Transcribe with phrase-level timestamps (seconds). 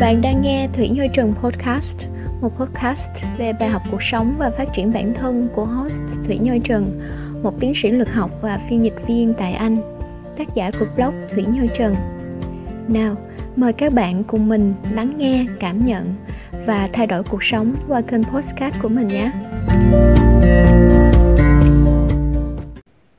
[0.00, 2.06] Bạn đang nghe Thủy Như Trần Podcast,
[2.40, 6.38] một podcast về bài học cuộc sống và phát triển bản thân của host Thủy
[6.38, 7.00] Như Trần,
[7.42, 9.78] một tiến sĩ lực học và phiên dịch viên tại Anh,
[10.38, 11.94] tác giả của blog Thủy Như Trần.
[12.88, 13.16] Nào,
[13.56, 16.14] mời các bạn cùng mình lắng nghe, cảm nhận
[16.66, 19.32] và thay đổi cuộc sống qua kênh podcast của mình nhé.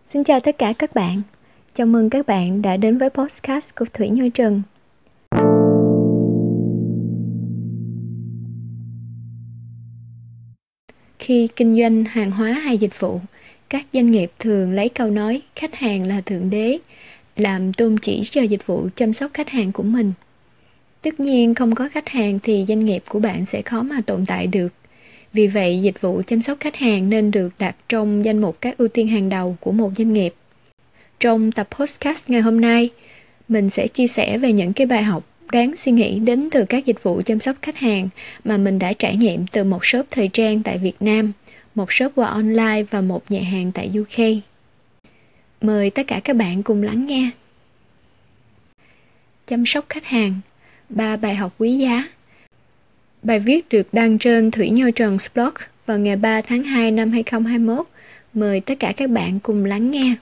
[0.06, 1.22] Xin chào tất cả các bạn.
[1.76, 4.62] Chào mừng các bạn đã đến với podcast của Thủy Như Trần.
[11.22, 13.20] Khi kinh doanh hàng hóa hay dịch vụ,
[13.70, 16.78] các doanh nghiệp thường lấy câu nói khách hàng là thượng đế
[17.36, 20.14] làm tôn chỉ cho dịch vụ chăm sóc khách hàng của mình.
[21.02, 24.26] Tất nhiên không có khách hàng thì doanh nghiệp của bạn sẽ khó mà tồn
[24.26, 24.68] tại được.
[25.34, 28.78] Vì vậy, dịch vụ chăm sóc khách hàng nên được đặt trong danh mục các
[28.78, 30.34] ưu tiên hàng đầu của một doanh nghiệp.
[31.20, 32.90] Trong tập podcast ngày hôm nay,
[33.48, 36.86] mình sẽ chia sẻ về những cái bài học đáng suy nghĩ đến từ các
[36.86, 38.10] dịch vụ chăm sóc khách hàng
[38.44, 41.32] mà mình đã trải nghiệm từ một shop thời trang tại Việt Nam,
[41.76, 44.44] một shop qua online và một nhà hàng tại UK.
[45.62, 47.30] Mời tất cả các bạn cùng lắng nghe.
[49.48, 50.40] Chăm sóc khách hàng,
[50.90, 52.08] ba bài học quý giá.
[53.24, 55.54] Bài viết được đăng trên Thủy Nhơ Trần blog
[55.86, 57.86] vào ngày 3 tháng 2 năm 2021.
[58.34, 60.16] Mời tất cả các bạn cùng lắng nghe.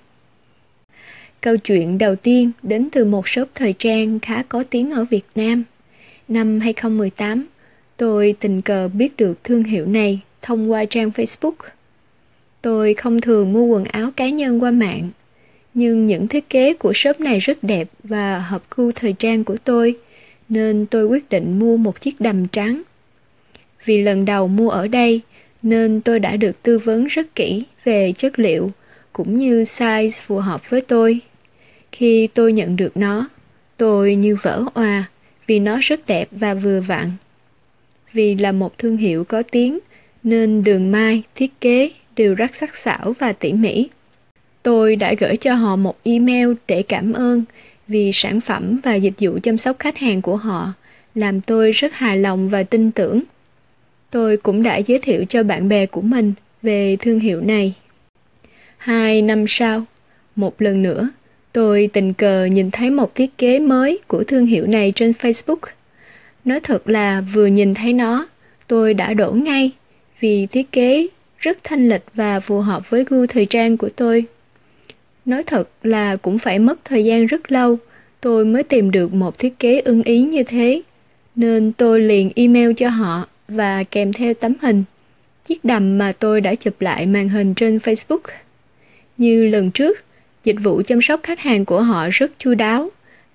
[1.41, 5.25] Câu chuyện đầu tiên đến từ một shop thời trang khá có tiếng ở Việt
[5.35, 5.63] Nam.
[6.27, 7.45] Năm 2018,
[7.97, 11.53] tôi tình cờ biết được thương hiệu này thông qua trang Facebook.
[12.61, 15.09] Tôi không thường mua quần áo cá nhân qua mạng,
[15.73, 19.57] nhưng những thiết kế của shop này rất đẹp và hợp gu thời trang của
[19.63, 19.95] tôi,
[20.49, 22.81] nên tôi quyết định mua một chiếc đầm trắng.
[23.85, 25.21] Vì lần đầu mua ở đây,
[25.61, 28.71] nên tôi đã được tư vấn rất kỹ về chất liệu
[29.13, 31.21] cũng như size phù hợp với tôi.
[31.91, 33.29] Khi tôi nhận được nó,
[33.77, 35.03] tôi như vỡ òa
[35.47, 37.11] vì nó rất đẹp và vừa vặn.
[38.13, 39.79] Vì là một thương hiệu có tiếng,
[40.23, 43.89] nên đường mai, thiết kế đều rất sắc sảo và tỉ mỉ.
[44.63, 47.43] Tôi đã gửi cho họ một email để cảm ơn
[47.87, 50.73] vì sản phẩm và dịch vụ chăm sóc khách hàng của họ
[51.15, 53.21] làm tôi rất hài lòng và tin tưởng.
[54.11, 57.73] Tôi cũng đã giới thiệu cho bạn bè của mình về thương hiệu này.
[58.77, 59.83] Hai năm sau,
[60.35, 61.09] một lần nữa,
[61.53, 65.59] Tôi tình cờ nhìn thấy một thiết kế mới của thương hiệu này trên Facebook.
[66.45, 68.27] Nói thật là vừa nhìn thấy nó,
[68.67, 69.71] tôi đã đổ ngay
[70.19, 74.25] vì thiết kế rất thanh lịch và phù hợp với gu thời trang của tôi.
[75.25, 77.77] Nói thật là cũng phải mất thời gian rất lâu
[78.21, 80.81] tôi mới tìm được một thiết kế ưng ý như thế,
[81.35, 84.83] nên tôi liền email cho họ và kèm theo tấm hình,
[85.45, 88.19] chiếc đầm mà tôi đã chụp lại màn hình trên Facebook.
[89.17, 89.97] Như lần trước,
[90.43, 92.89] Dịch vụ chăm sóc khách hàng của họ rất chu đáo.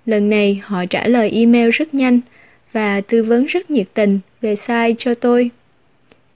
[0.06, 2.20] Lần này họ trả lời email rất nhanh
[2.72, 5.50] và tư vấn rất nhiệt tình về size cho tôi.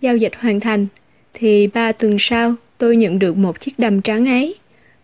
[0.01, 0.87] Giao dịch hoàn thành,
[1.35, 4.55] thì ba tuần sau tôi nhận được một chiếc đầm trắng ấy.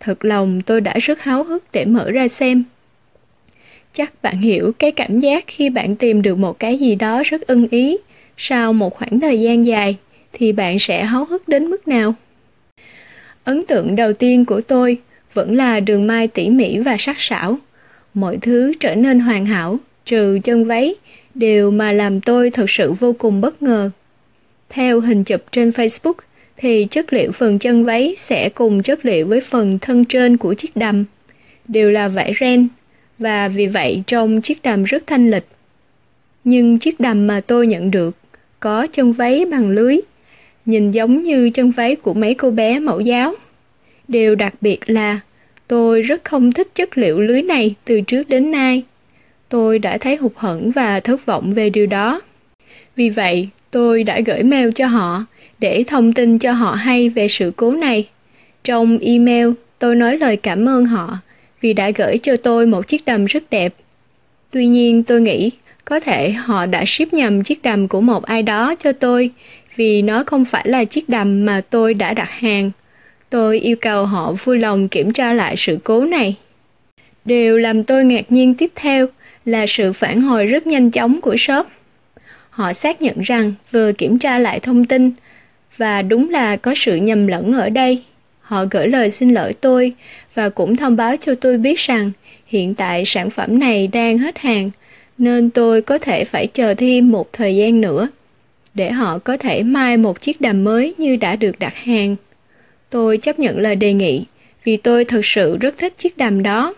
[0.00, 2.64] Thật lòng tôi đã rất háo hức để mở ra xem.
[3.92, 7.46] Chắc bạn hiểu cái cảm giác khi bạn tìm được một cái gì đó rất
[7.46, 7.96] ưng ý
[8.36, 9.96] sau một khoảng thời gian dài
[10.32, 12.14] thì bạn sẽ háo hức đến mức nào.
[13.44, 14.98] Ấn tượng đầu tiên của tôi
[15.34, 17.58] vẫn là đường mai tỉ mỉ và sắc sảo.
[18.14, 20.94] Mọi thứ trở nên hoàn hảo, trừ chân váy,
[21.34, 23.90] điều mà làm tôi thật sự vô cùng bất ngờ.
[24.68, 26.14] Theo hình chụp trên Facebook,
[26.56, 30.54] thì chất liệu phần chân váy sẽ cùng chất liệu với phần thân trên của
[30.54, 31.04] chiếc đầm,
[31.68, 32.68] đều là vải ren,
[33.18, 35.46] và vì vậy trông chiếc đầm rất thanh lịch.
[36.44, 38.16] Nhưng chiếc đầm mà tôi nhận được
[38.60, 39.96] có chân váy bằng lưới,
[40.66, 43.34] nhìn giống như chân váy của mấy cô bé mẫu giáo.
[44.08, 45.20] Điều đặc biệt là
[45.68, 48.82] tôi rất không thích chất liệu lưới này từ trước đến nay.
[49.48, 52.20] Tôi đã thấy hụt hẫng và thất vọng về điều đó.
[52.96, 55.24] Vì vậy, tôi đã gửi mail cho họ
[55.58, 58.08] để thông tin cho họ hay về sự cố này.
[58.64, 59.48] Trong email,
[59.78, 61.18] tôi nói lời cảm ơn họ
[61.60, 63.74] vì đã gửi cho tôi một chiếc đầm rất đẹp.
[64.50, 65.50] Tuy nhiên, tôi nghĩ
[65.84, 69.30] có thể họ đã ship nhầm chiếc đầm của một ai đó cho tôi
[69.76, 72.70] vì nó không phải là chiếc đầm mà tôi đã đặt hàng.
[73.34, 76.34] Tôi yêu cầu họ vui lòng kiểm tra lại sự cố này.
[77.24, 79.06] Điều làm tôi ngạc nhiên tiếp theo
[79.44, 81.66] là sự phản hồi rất nhanh chóng của shop.
[82.50, 85.12] Họ xác nhận rằng vừa kiểm tra lại thông tin,
[85.76, 88.02] và đúng là có sự nhầm lẫn ở đây.
[88.40, 89.92] Họ gửi lời xin lỗi tôi
[90.34, 92.10] và cũng thông báo cho tôi biết rằng
[92.46, 94.70] hiện tại sản phẩm này đang hết hàng,
[95.18, 98.08] nên tôi có thể phải chờ thêm một thời gian nữa
[98.74, 102.16] để họ có thể mai một chiếc đầm mới như đã được đặt hàng.
[102.94, 104.24] Tôi chấp nhận lời đề nghị
[104.64, 106.74] vì tôi thật sự rất thích chiếc đầm đó.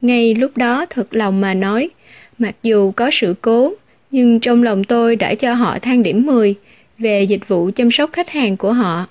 [0.00, 1.90] Ngay lúc đó thật lòng mà nói,
[2.38, 3.72] mặc dù có sự cố,
[4.10, 6.54] nhưng trong lòng tôi đã cho họ thang điểm 10
[6.98, 9.06] về dịch vụ chăm sóc khách hàng của họ.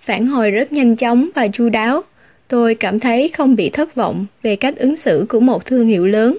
[0.00, 2.02] Phản hồi rất nhanh chóng và chu đáo.
[2.48, 6.06] Tôi cảm thấy không bị thất vọng về cách ứng xử của một thương hiệu
[6.06, 6.38] lớn.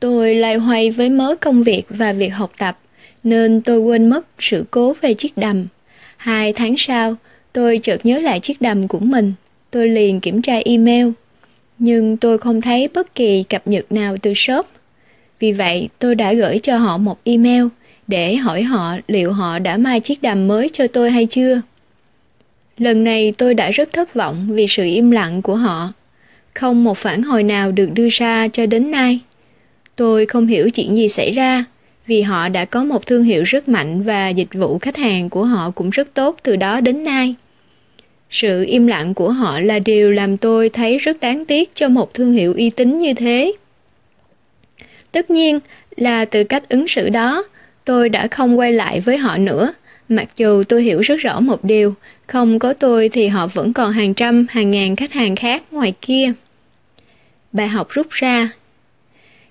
[0.00, 2.78] Tôi loay hoay với mớ công việc và việc học tập,
[3.24, 5.66] nên tôi quên mất sự cố về chiếc đầm.
[6.16, 7.16] Hai tháng sau,
[7.54, 9.32] tôi chợt nhớ lại chiếc đầm của mình.
[9.70, 11.08] Tôi liền kiểm tra email,
[11.78, 14.66] nhưng tôi không thấy bất kỳ cập nhật nào từ shop.
[15.40, 17.64] Vì vậy, tôi đã gửi cho họ một email
[18.06, 21.60] để hỏi họ liệu họ đã mai chiếc đầm mới cho tôi hay chưa.
[22.78, 25.92] Lần này tôi đã rất thất vọng vì sự im lặng của họ.
[26.54, 29.20] Không một phản hồi nào được đưa ra cho đến nay.
[29.96, 31.64] Tôi không hiểu chuyện gì xảy ra
[32.06, 35.44] vì họ đã có một thương hiệu rất mạnh và dịch vụ khách hàng của
[35.44, 37.34] họ cũng rất tốt từ đó đến nay.
[38.30, 42.14] Sự im lặng của họ là điều làm tôi thấy rất đáng tiếc cho một
[42.14, 43.52] thương hiệu uy tín như thế.
[45.12, 45.60] Tất nhiên
[45.96, 47.44] là từ cách ứng xử đó,
[47.84, 49.72] tôi đã không quay lại với họ nữa,
[50.08, 51.94] mặc dù tôi hiểu rất rõ một điều,
[52.26, 55.94] không có tôi thì họ vẫn còn hàng trăm, hàng ngàn khách hàng khác ngoài
[56.00, 56.32] kia.
[57.52, 58.48] Bài học rút ra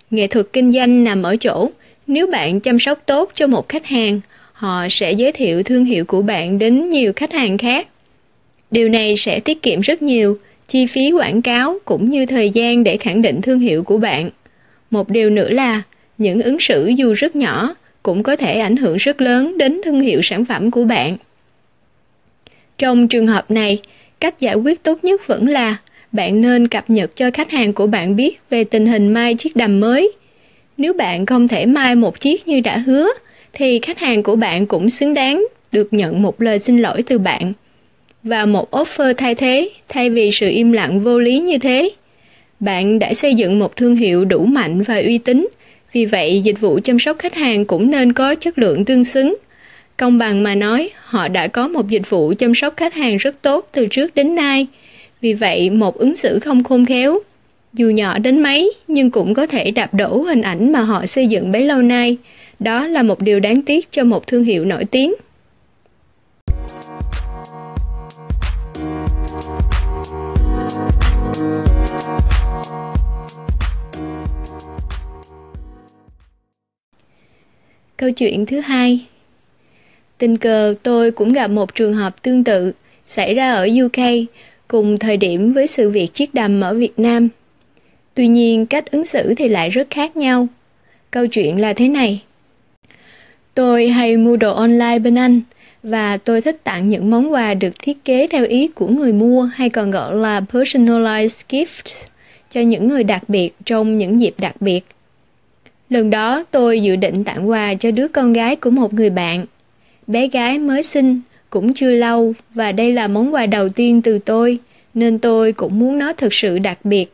[0.09, 1.69] Nghệ thuật kinh doanh nằm ở chỗ,
[2.07, 4.21] nếu bạn chăm sóc tốt cho một khách hàng,
[4.53, 7.87] họ sẽ giới thiệu thương hiệu của bạn đến nhiều khách hàng khác.
[8.73, 10.37] Điều này sẽ tiết kiệm rất nhiều
[10.67, 14.29] chi phí quảng cáo cũng như thời gian để khẳng định thương hiệu của bạn.
[14.91, 15.81] Một điều nữa là
[16.17, 20.01] những ứng xử dù rất nhỏ cũng có thể ảnh hưởng rất lớn đến thương
[20.01, 21.17] hiệu sản phẩm của bạn.
[22.77, 23.79] Trong trường hợp này,
[24.19, 25.77] cách giải quyết tốt nhất vẫn là
[26.11, 29.55] bạn nên cập nhật cho khách hàng của bạn biết về tình hình mai chiếc
[29.55, 30.11] đầm mới.
[30.77, 33.07] Nếu bạn không thể mai một chiếc như đã hứa,
[33.53, 37.19] thì khách hàng của bạn cũng xứng đáng được nhận một lời xin lỗi từ
[37.19, 37.53] bạn
[38.23, 41.89] và một offer thay thế thay vì sự im lặng vô lý như thế.
[42.59, 45.47] Bạn đã xây dựng một thương hiệu đủ mạnh và uy tín,
[45.93, 49.35] vì vậy dịch vụ chăm sóc khách hàng cũng nên có chất lượng tương xứng.
[49.97, 53.41] Công bằng mà nói, họ đã có một dịch vụ chăm sóc khách hàng rất
[53.41, 54.67] tốt từ trước đến nay.
[55.21, 57.19] Vì vậy, một ứng xử không khôn khéo,
[57.73, 61.27] dù nhỏ đến mấy nhưng cũng có thể đạp đổ hình ảnh mà họ xây
[61.27, 62.17] dựng bấy lâu nay.
[62.59, 65.13] Đó là một điều đáng tiếc cho một thương hiệu nổi tiếng.
[78.03, 79.05] Câu chuyện thứ hai
[80.17, 82.71] Tình cờ tôi cũng gặp một trường hợp tương tự
[83.05, 84.27] xảy ra ở UK
[84.67, 87.29] cùng thời điểm với sự việc chiếc đầm ở Việt Nam.
[88.13, 90.47] Tuy nhiên, cách ứng xử thì lại rất khác nhau.
[91.11, 92.21] Câu chuyện là thế này.
[93.53, 95.41] Tôi hay mua đồ online bên Anh
[95.83, 99.43] và tôi thích tặng những món quà được thiết kế theo ý của người mua
[99.43, 102.05] hay còn gọi là personalized gift
[102.51, 104.85] cho những người đặc biệt trong những dịp đặc biệt.
[105.89, 109.45] Lần đó tôi dự định tặng quà cho đứa con gái của một người bạn.
[110.07, 114.17] Bé gái mới sinh, cũng chưa lâu và đây là món quà đầu tiên từ
[114.17, 114.59] tôi,
[114.93, 117.05] nên tôi cũng muốn nó thực sự đặc biệt.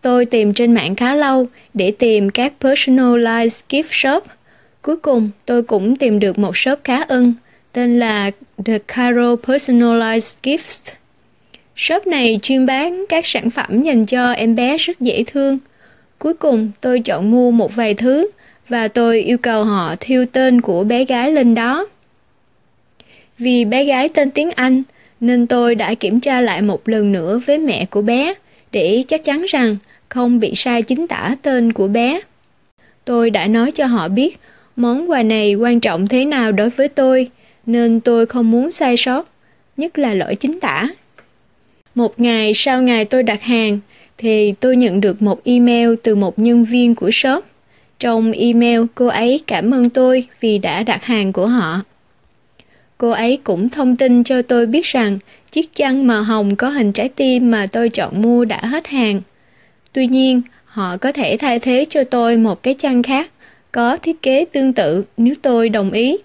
[0.00, 4.24] Tôi tìm trên mạng khá lâu để tìm các personalized gift shop.
[4.82, 7.34] Cuối cùng, tôi cũng tìm được một shop khá ưng,
[7.72, 8.30] tên là
[8.64, 10.94] The Caro Personalized Gifts.
[11.76, 15.58] Shop này chuyên bán các sản phẩm dành cho em bé rất dễ thương–
[16.20, 18.28] Cuối cùng tôi chọn mua một vài thứ
[18.68, 21.86] và tôi yêu cầu họ thiêu tên của bé gái lên đó.
[23.38, 24.82] Vì bé gái tên tiếng Anh
[25.20, 28.34] nên tôi đã kiểm tra lại một lần nữa với mẹ của bé
[28.72, 29.76] để chắc chắn rằng
[30.08, 32.20] không bị sai chính tả tên của bé.
[33.04, 34.38] Tôi đã nói cho họ biết
[34.76, 37.30] món quà này quan trọng thế nào đối với tôi
[37.66, 39.28] nên tôi không muốn sai sót,
[39.76, 40.88] nhất là lỗi chính tả.
[41.94, 43.78] Một ngày sau ngày tôi đặt hàng
[44.20, 47.44] thì tôi nhận được một email từ một nhân viên của shop.
[47.98, 51.80] Trong email, cô ấy cảm ơn tôi vì đã đặt hàng của họ.
[52.98, 55.18] Cô ấy cũng thông tin cho tôi biết rằng
[55.52, 59.20] chiếc chăn màu hồng có hình trái tim mà tôi chọn mua đã hết hàng.
[59.92, 63.30] Tuy nhiên, họ có thể thay thế cho tôi một cái chăn khác
[63.72, 66.16] có thiết kế tương tự nếu tôi đồng ý.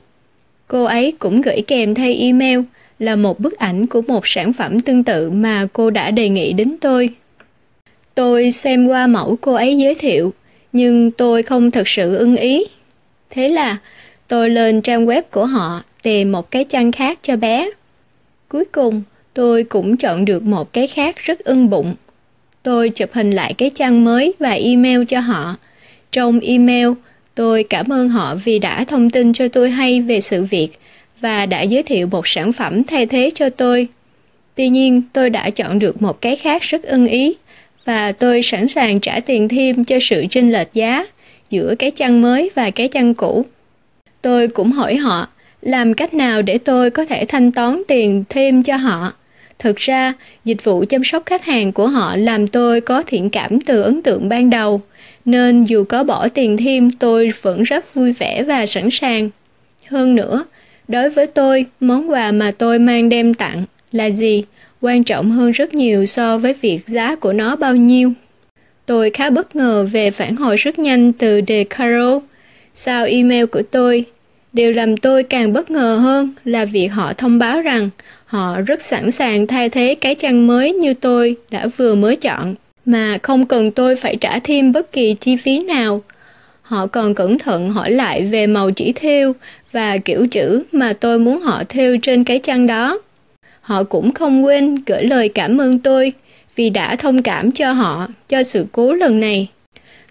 [0.67, 2.59] Cô ấy cũng gửi kèm theo email
[2.99, 6.53] là một bức ảnh của một sản phẩm tương tự mà cô đã đề nghị
[6.53, 7.09] đến tôi.
[8.15, 10.33] Tôi xem qua mẫu cô ấy giới thiệu,
[10.73, 12.65] nhưng tôi không thật sự ưng ý.
[13.29, 13.77] Thế là
[14.27, 17.69] tôi lên trang web của họ tìm một cái chăn khác cho bé.
[18.49, 19.03] Cuối cùng,
[19.33, 21.95] tôi cũng chọn được một cái khác rất ưng bụng.
[22.63, 25.55] Tôi chụp hình lại cái chăn mới và email cho họ.
[26.11, 26.87] Trong email,
[27.35, 30.69] tôi cảm ơn họ vì đã thông tin cho tôi hay về sự việc
[31.21, 33.87] và đã giới thiệu một sản phẩm thay thế cho tôi.
[34.55, 37.35] Tuy nhiên, tôi đã chọn được một cái khác rất ưng ý
[37.85, 41.05] và tôi sẵn sàng trả tiền thêm cho sự chênh lệch giá
[41.49, 43.45] giữa cái chăn mới và cái chăn cũ.
[44.21, 45.27] Tôi cũng hỏi họ
[45.61, 49.13] làm cách nào để tôi có thể thanh toán tiền thêm cho họ.
[49.59, 50.13] Thực ra,
[50.45, 54.01] dịch vụ chăm sóc khách hàng của họ làm tôi có thiện cảm từ ấn
[54.01, 54.81] tượng ban đầu,
[55.25, 59.29] nên dù có bỏ tiền thêm tôi vẫn rất vui vẻ và sẵn sàng.
[59.87, 60.45] Hơn nữa,
[60.87, 64.43] đối với tôi, món quà mà tôi mang đem tặng là gì
[64.81, 68.13] quan trọng hơn rất nhiều so với việc giá của nó bao nhiêu.
[68.85, 72.19] Tôi khá bất ngờ về phản hồi rất nhanh từ De Caro
[72.73, 74.05] sau email của tôi.
[74.53, 77.89] Điều làm tôi càng bất ngờ hơn là việc họ thông báo rằng
[78.25, 82.55] họ rất sẵn sàng thay thế cái chăn mới như tôi đã vừa mới chọn,
[82.85, 86.01] mà không cần tôi phải trả thêm bất kỳ chi phí nào.
[86.61, 89.33] Họ còn cẩn thận hỏi lại về màu chỉ thêu
[89.71, 92.99] và kiểu chữ mà tôi muốn họ thêu trên cái chăn đó.
[93.65, 96.13] Họ cũng không quên gửi lời cảm ơn tôi
[96.55, 99.47] vì đã thông cảm cho họ cho sự cố lần này.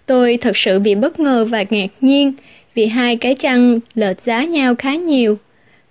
[0.05, 2.33] Tôi thật sự bị bất ngờ và ngạc nhiên
[2.73, 5.37] vì hai cái chăn lệch giá nhau khá nhiều.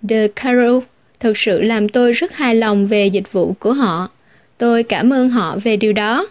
[0.09, 0.83] The Carol
[1.19, 4.09] thực sự làm tôi rất hài lòng về dịch vụ của họ.
[4.57, 6.27] Tôi cảm ơn họ về điều đó.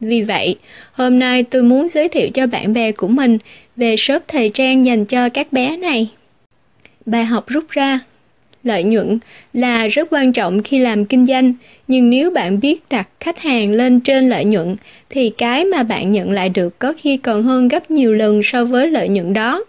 [0.00, 0.56] Vì vậy,
[0.92, 3.38] hôm nay tôi muốn giới thiệu cho bạn bè của mình
[3.76, 6.10] về shop thời trang dành cho các bé này.
[7.06, 8.00] Bài học rút ra
[8.64, 9.18] lợi nhuận
[9.52, 11.54] là rất quan trọng khi làm kinh doanh,
[11.88, 14.76] nhưng nếu bạn biết đặt khách hàng lên trên lợi nhuận,
[15.10, 18.64] thì cái mà bạn nhận lại được có khi còn hơn gấp nhiều lần so
[18.64, 19.64] với lợi nhuận đó.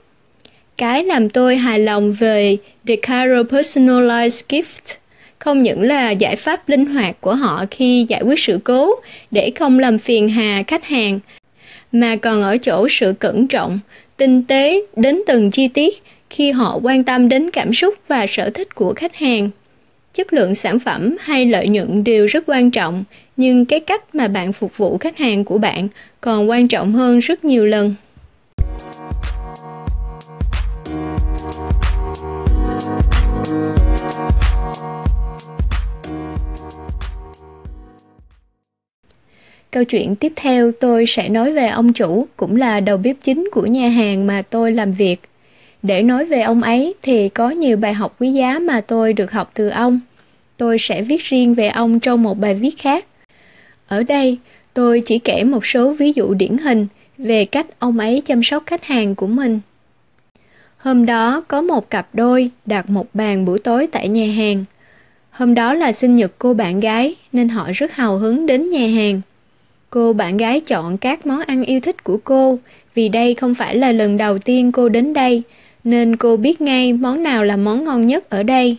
[0.78, 4.96] Cái làm tôi hài lòng về The Caro Personalized Gift,
[5.40, 8.96] không những là giải pháp linh hoạt của họ khi giải quyết sự cố
[9.32, 11.20] để không làm phiền hà khách hàng,
[11.92, 13.80] mà còn ở chỗ sự cẩn trọng,
[14.18, 15.94] tinh tế đến từng chi tiết
[16.30, 19.50] khi họ quan tâm đến cảm xúc và sở thích của khách hàng
[20.14, 23.04] chất lượng sản phẩm hay lợi nhuận đều rất quan trọng
[23.38, 25.88] nhưng cái cách mà bạn phục vụ khách hàng của bạn
[26.22, 27.96] còn quan trọng hơn rất nhiều lần
[39.72, 43.50] Câu chuyện tiếp theo tôi sẽ nói về ông chủ, cũng là đầu bếp chính
[43.52, 45.22] của nhà hàng mà tôi làm việc.
[45.84, 49.32] Để nói về ông ấy thì có nhiều bài học quý giá mà tôi được
[49.32, 50.00] học từ ông.
[50.58, 53.06] Tôi sẽ viết riêng về ông trong một bài viết khác.
[53.88, 54.38] Ở đây,
[54.74, 58.64] tôi chỉ kể một số ví dụ điển hình về cách ông ấy chăm sóc
[58.66, 59.60] khách hàng của mình.
[60.78, 64.66] Hôm đó có một cặp đôi đặt một bàn buổi tối tại nhà hàng.
[65.30, 68.88] Hôm đó là sinh nhật cô bạn gái nên họ rất hào hứng đến nhà
[68.88, 69.22] hàng.
[69.90, 72.60] Cô bạn gái chọn các món ăn yêu thích của cô
[72.96, 75.44] vì đây không phải là lần đầu tiên cô đến đây
[75.84, 78.78] nên cô biết ngay món nào là món ngon nhất ở đây.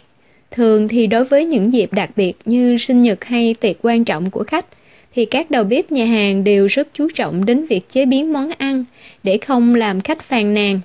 [0.50, 4.30] Thường thì đối với những dịp đặc biệt như sinh nhật hay tiệc quan trọng
[4.30, 4.66] của khách,
[5.14, 8.50] thì các đầu bếp nhà hàng đều rất chú trọng đến việc chế biến món
[8.58, 8.84] ăn
[9.22, 10.80] để không làm khách phàn nàn.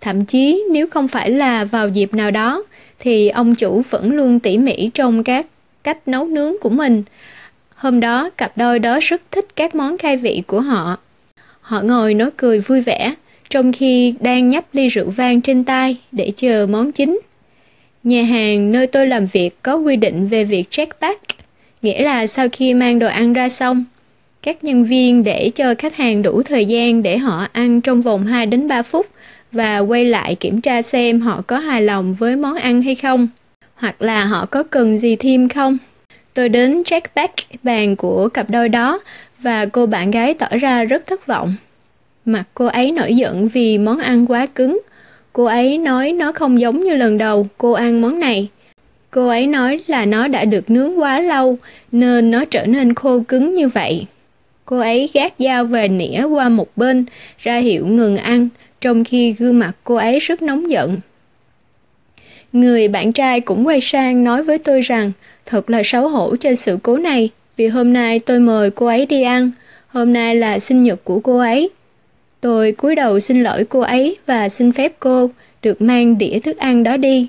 [0.00, 2.64] Thậm chí nếu không phải là vào dịp nào đó,
[2.98, 5.46] thì ông chủ vẫn luôn tỉ mỉ trong các
[5.84, 7.02] cách nấu nướng của mình.
[7.74, 10.98] Hôm đó, cặp đôi đó rất thích các món khai vị của họ.
[11.60, 13.14] Họ ngồi nói cười vui vẻ,
[13.54, 17.20] trong khi đang nhấp ly rượu vang trên tay để chờ món chính.
[18.04, 21.22] Nhà hàng nơi tôi làm việc có quy định về việc check back,
[21.82, 23.84] nghĩa là sau khi mang đồ ăn ra xong,
[24.42, 28.26] các nhân viên để cho khách hàng đủ thời gian để họ ăn trong vòng
[28.26, 29.06] 2 đến 3 phút
[29.52, 33.28] và quay lại kiểm tra xem họ có hài lòng với món ăn hay không,
[33.74, 35.78] hoặc là họ có cần gì thêm không.
[36.34, 39.00] Tôi đến check back bàn của cặp đôi đó
[39.38, 41.54] và cô bạn gái tỏ ra rất thất vọng.
[42.24, 44.80] Mặt cô ấy nổi giận vì món ăn quá cứng.
[45.32, 48.48] Cô ấy nói nó không giống như lần đầu cô ăn món này.
[49.10, 51.58] Cô ấy nói là nó đã được nướng quá lâu
[51.92, 54.06] nên nó trở nên khô cứng như vậy.
[54.64, 57.04] Cô ấy gác dao về nĩa qua một bên,
[57.38, 58.48] ra hiệu ngừng ăn,
[58.80, 61.00] trong khi gương mặt cô ấy rất nóng giận.
[62.52, 65.12] Người bạn trai cũng quay sang nói với tôi rằng
[65.46, 69.06] thật là xấu hổ trên sự cố này vì hôm nay tôi mời cô ấy
[69.06, 69.50] đi ăn,
[69.88, 71.70] hôm nay là sinh nhật của cô ấy.
[72.44, 75.30] Tôi cúi đầu xin lỗi cô ấy và xin phép cô
[75.62, 77.28] được mang đĩa thức ăn đó đi.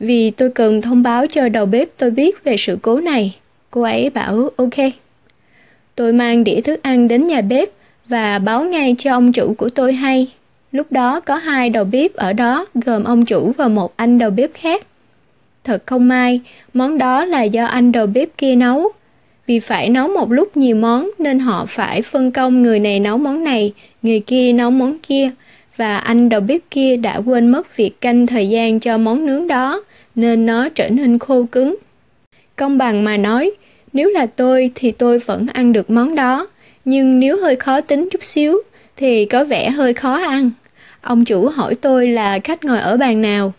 [0.00, 3.36] Vì tôi cần thông báo cho đầu bếp tôi biết về sự cố này.
[3.70, 4.74] Cô ấy bảo ok.
[5.94, 7.68] Tôi mang đĩa thức ăn đến nhà bếp
[8.08, 10.26] và báo ngay cho ông chủ của tôi hay.
[10.72, 14.30] Lúc đó có hai đầu bếp ở đó gồm ông chủ và một anh đầu
[14.30, 14.86] bếp khác.
[15.64, 16.40] Thật không may,
[16.74, 18.88] món đó là do anh đầu bếp kia nấu.
[19.46, 23.18] Vì phải nấu một lúc nhiều món nên họ phải phân công người này nấu
[23.18, 23.72] món này,
[24.02, 25.30] người kia nấu món kia
[25.76, 29.46] và anh đầu bếp kia đã quên mất việc canh thời gian cho món nướng
[29.46, 29.82] đó
[30.14, 31.76] nên nó trở nên khô cứng.
[32.56, 33.50] Công bằng mà nói,
[33.92, 36.46] nếu là tôi thì tôi vẫn ăn được món đó,
[36.84, 38.58] nhưng nếu hơi khó tính chút xíu
[38.96, 40.50] thì có vẻ hơi khó ăn.
[41.00, 43.52] Ông chủ hỏi tôi là khách ngồi ở bàn nào.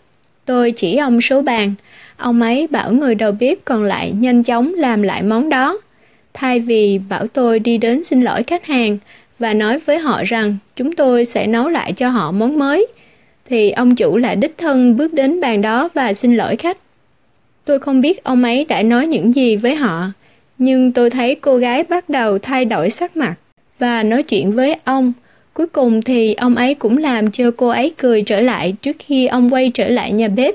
[0.44, 1.74] Tôi chỉ ông số bàn.
[2.18, 5.78] Ông ấy bảo người đầu bếp còn lại nhanh chóng làm lại món đó.
[6.34, 8.98] Thay vì bảo tôi đi đến xin lỗi khách hàng
[9.38, 12.86] và nói với họ rằng chúng tôi sẽ nấu lại cho họ món mới,
[13.50, 16.78] thì ông chủ lại đích thân bước đến bàn đó và xin lỗi khách.
[17.64, 20.06] Tôi không biết ông ấy đã nói những gì với họ,
[20.58, 23.34] nhưng tôi thấy cô gái bắt đầu thay đổi sắc mặt
[23.78, 25.12] và nói chuyện với ông.
[25.54, 29.26] Cuối cùng thì ông ấy cũng làm cho cô ấy cười trở lại trước khi
[29.26, 30.54] ông quay trở lại nhà bếp.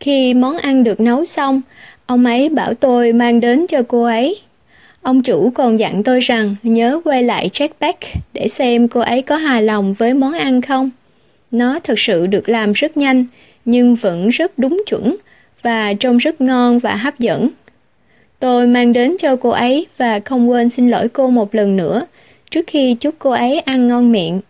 [0.00, 1.60] Khi món ăn được nấu xong,
[2.06, 4.40] ông ấy bảo tôi mang đến cho cô ấy.
[5.02, 7.98] Ông chủ còn dặn tôi rằng nhớ quay lại checkback
[8.32, 10.90] để xem cô ấy có hài lòng với món ăn không.
[11.50, 13.26] Nó thực sự được làm rất nhanh,
[13.64, 15.16] nhưng vẫn rất đúng chuẩn
[15.62, 17.50] và trông rất ngon và hấp dẫn.
[18.38, 22.04] Tôi mang đến cho cô ấy và không quên xin lỗi cô một lần nữa
[22.50, 24.40] trước khi chúc cô ấy ăn ngon miệng.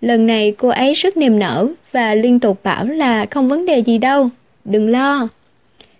[0.00, 3.78] Lần này cô ấy rất niềm nở và liên tục bảo là không vấn đề
[3.78, 4.30] gì đâu,
[4.70, 5.28] đừng lo.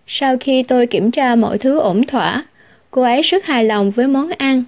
[0.06, 2.44] Sau khi tôi kiểm tra mọi thứ ổn thỏa,
[2.90, 4.64] cô ấy rất hài lòng với món ăn.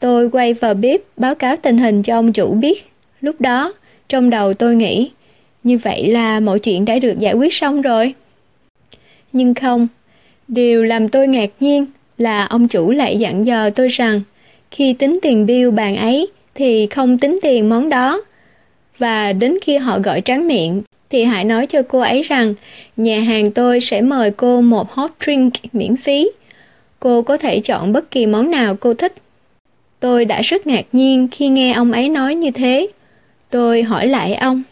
[0.00, 2.86] Tôi quay vào bếp báo cáo tình hình cho ông chủ biết.
[3.20, 3.72] Lúc đó,
[4.08, 5.10] trong đầu tôi nghĩ,
[5.64, 8.14] như vậy là mọi chuyện đã được giải quyết xong rồi.
[9.32, 9.88] Nhưng không,
[10.48, 11.86] điều làm tôi ngạc nhiên
[12.18, 14.20] là ông chủ lại dặn dò tôi rằng
[14.70, 18.22] khi tính tiền bill bàn ấy thì không tính tiền món đó.
[18.98, 20.82] Và đến khi họ gọi tráng miệng
[21.12, 22.54] thì hãy nói cho cô ấy rằng
[22.96, 26.30] nhà hàng tôi sẽ mời cô một hot drink miễn phí.
[27.00, 29.14] Cô có thể chọn bất kỳ món nào cô thích.
[30.00, 32.86] Tôi đã rất ngạc nhiên khi nghe ông ấy nói như thế.
[33.50, 34.62] Tôi hỏi lại ông.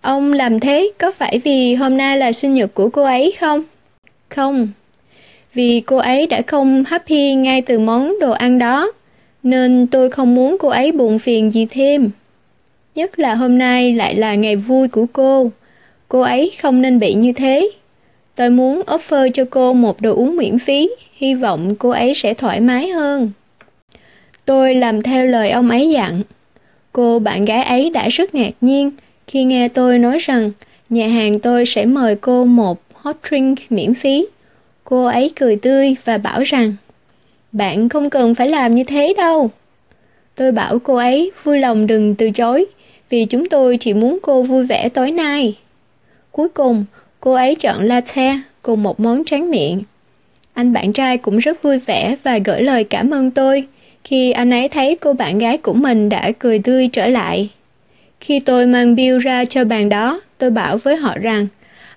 [0.00, 3.62] Ông làm thế có phải vì hôm nay là sinh nhật của cô ấy không?
[4.28, 4.68] Không,
[5.54, 8.92] vì cô ấy đã không happy ngay từ món đồ ăn đó,
[9.42, 12.10] nên tôi không muốn cô ấy buồn phiền gì thêm.
[12.98, 15.50] Nhất là hôm nay lại là ngày vui của cô,
[16.08, 17.70] cô ấy không nên bị như thế.
[18.34, 22.34] Tôi muốn offer cho cô một đồ uống miễn phí, hy vọng cô ấy sẽ
[22.34, 23.30] thoải mái hơn.
[24.44, 26.22] Tôi làm theo lời ông ấy dặn.
[26.92, 28.90] Cô bạn gái ấy đã rất ngạc nhiên
[29.26, 30.50] khi nghe tôi nói rằng
[30.88, 34.26] nhà hàng tôi sẽ mời cô một hot drink miễn phí.
[34.84, 36.74] Cô ấy cười tươi và bảo rằng
[37.52, 39.50] Bạn không cần phải làm như thế đâu.
[40.34, 42.66] Tôi bảo cô ấy vui lòng đừng từ chối
[43.10, 45.54] vì chúng tôi chỉ muốn cô vui vẻ tối nay.
[46.32, 46.84] Cuối cùng,
[47.20, 49.82] cô ấy chọn latte cùng một món tráng miệng.
[50.54, 53.66] Anh bạn trai cũng rất vui vẻ và gửi lời cảm ơn tôi
[54.04, 57.48] khi anh ấy thấy cô bạn gái của mình đã cười tươi trở lại.
[58.20, 61.46] Khi tôi mang bill ra cho bàn đó, tôi bảo với họ rằng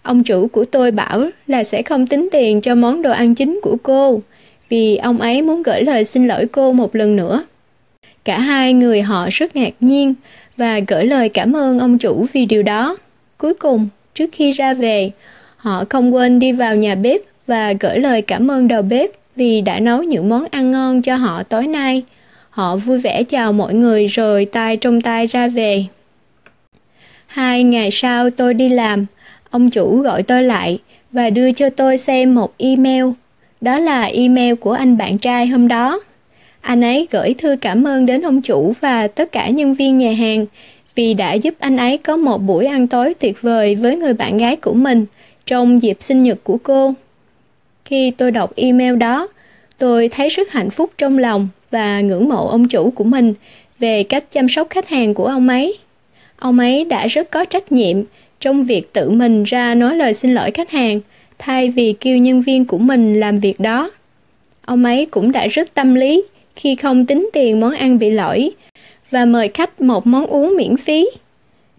[0.02, 3.60] Ông chủ của tôi bảo là sẽ không tính tiền cho món đồ ăn chính
[3.64, 4.22] của cô,
[4.70, 7.44] vì ông ấy muốn gửi lời xin lỗi cô một lần nữa.
[8.26, 10.14] Cả hai người họ rất ngạc nhiên
[10.62, 12.98] và gửi lời cảm ơn ông chủ vì điều đó.
[13.38, 15.12] Cuối cùng, trước khi ra về,
[15.58, 19.62] họ không quên đi vào nhà bếp và gửi lời cảm ơn đầu bếp vì
[19.62, 22.04] đã nấu những món ăn ngon cho họ tối nay.
[22.50, 25.86] Họ vui vẻ chào mọi người rồi tay trong tay ra về.
[27.28, 29.06] Hai ngày sau tôi đi làm,
[29.50, 30.80] Ông chủ gọi tôi lại
[31.12, 33.06] và đưa cho tôi xem một email.
[33.62, 36.00] Đó là email của anh bạn trai hôm đó.
[36.62, 40.14] Anh ấy gửi thư cảm ơn đến ông chủ và tất cả nhân viên nhà
[40.14, 40.46] hàng
[40.96, 44.38] vì đã giúp anh ấy có một buổi ăn tối tuyệt vời với người bạn
[44.38, 45.06] gái của mình
[45.46, 46.94] trong dịp sinh nhật của cô.
[47.86, 49.28] Khi tôi đọc email đó,
[49.78, 53.34] tôi thấy rất hạnh phúc trong lòng và ngưỡng mộ ông chủ của mình
[53.80, 55.78] về cách chăm sóc khách hàng của ông ấy.
[56.38, 57.98] Ông ấy đã rất có trách nhiệm
[58.40, 61.00] trong việc tự mình ra nói lời xin lỗi khách hàng
[61.38, 63.92] thay vì kêu nhân viên của mình làm việc đó.
[64.66, 66.24] Ông ấy cũng đã rất tâm lý
[66.62, 68.52] khi không tính tiền món ăn bị lỗi
[69.12, 71.10] và mời khách một món uống miễn phí.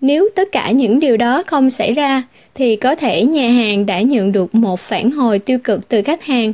[0.00, 2.22] Nếu tất cả những điều đó không xảy ra
[2.54, 6.24] thì có thể nhà hàng đã nhận được một phản hồi tiêu cực từ khách
[6.24, 6.52] hàng.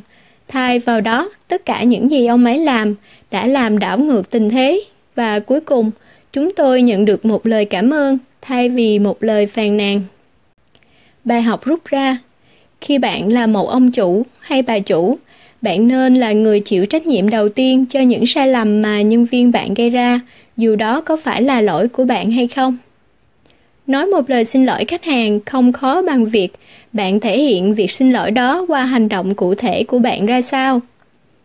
[0.49, 2.95] Thay vào đó, tất cả những gì ông ấy làm
[3.31, 4.81] đã làm đảo ngược tình thế
[5.15, 5.91] và cuối cùng
[6.33, 10.01] chúng tôi nhận được một lời cảm ơn thay vì một lời phàn nàn.
[11.25, 12.19] Bài học rút ra
[12.81, 15.19] Khi bạn là một ông chủ hay bà chủ,
[15.63, 19.25] bạn nên là người chịu trách nhiệm đầu tiên cho những sai lầm mà nhân
[19.25, 20.21] viên bạn gây ra,
[20.57, 22.77] dù đó có phải là lỗi của bạn hay không.
[23.87, 26.49] Nói một lời xin lỗi khách hàng không khó bằng việc
[26.93, 30.43] bạn thể hiện việc xin lỗi đó qua hành động cụ thể của bạn ra
[30.43, 30.81] sao.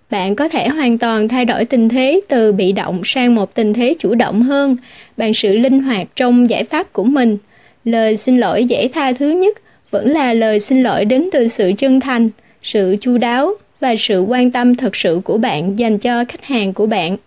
[0.10, 3.74] Bạn có thể hoàn toàn thay đổi tình thế từ bị động sang một tình
[3.74, 4.78] thế chủ động hơn
[5.18, 7.38] bằng sự linh hoạt trong giải pháp của mình.
[7.86, 9.58] Lời xin lỗi dễ tha thứ nhất
[9.92, 12.30] vẫn là lời xin lỗi đến từ sự chân thành,
[12.64, 16.74] sự chu đáo và sự quan tâm thật sự của bạn dành cho khách hàng
[16.74, 17.18] của bạn.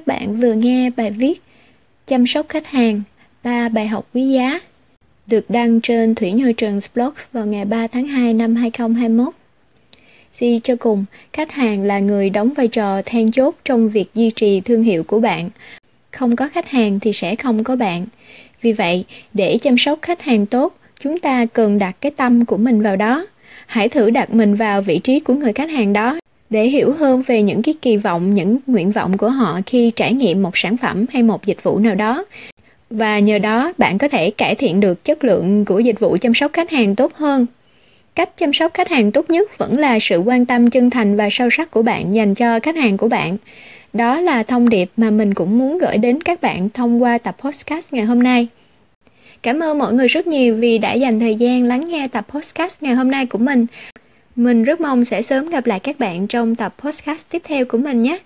[0.00, 1.42] Các bạn vừa nghe bài viết
[2.06, 3.02] Chăm sóc khách hàng,
[3.44, 4.60] ba bài học quý giá
[5.26, 9.34] được đăng trên Thủy Nhôi Trần blog vào ngày 3 tháng 2 năm 2021.
[10.32, 14.30] Suy cho cùng, khách hàng là người đóng vai trò then chốt trong việc duy
[14.30, 15.50] trì thương hiệu của bạn.
[16.10, 18.06] Không có khách hàng thì sẽ không có bạn.
[18.62, 22.56] Vì vậy, để chăm sóc khách hàng tốt, chúng ta cần đặt cái tâm của
[22.56, 23.26] mình vào đó.
[23.66, 26.18] Hãy thử đặt mình vào vị trí của người khách hàng đó
[26.50, 30.12] để hiểu hơn về những cái kỳ vọng, những nguyện vọng của họ khi trải
[30.12, 32.24] nghiệm một sản phẩm hay một dịch vụ nào đó.
[32.90, 36.34] Và nhờ đó bạn có thể cải thiện được chất lượng của dịch vụ chăm
[36.34, 37.46] sóc khách hàng tốt hơn.
[38.14, 41.28] Cách chăm sóc khách hàng tốt nhất vẫn là sự quan tâm chân thành và
[41.30, 43.36] sâu sắc của bạn dành cho khách hàng của bạn.
[43.92, 47.36] Đó là thông điệp mà mình cũng muốn gửi đến các bạn thông qua tập
[47.40, 48.48] podcast ngày hôm nay.
[49.42, 52.82] Cảm ơn mọi người rất nhiều vì đã dành thời gian lắng nghe tập podcast
[52.82, 53.66] ngày hôm nay của mình.
[54.36, 57.78] Mình rất mong sẽ sớm gặp lại các bạn trong tập podcast tiếp theo của
[57.78, 58.18] mình nhé.